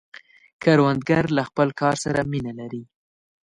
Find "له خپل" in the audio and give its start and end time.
1.37-1.67